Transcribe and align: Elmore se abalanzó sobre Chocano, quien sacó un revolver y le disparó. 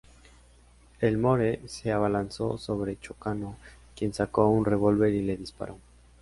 Elmore 0.99 1.61
se 1.67 1.91
abalanzó 1.91 2.57
sobre 2.57 2.97
Chocano, 2.99 3.55
quien 3.95 4.15
sacó 4.15 4.47
un 4.49 4.65
revolver 4.65 5.13
y 5.13 5.21
le 5.21 5.37
disparó. 5.37 5.77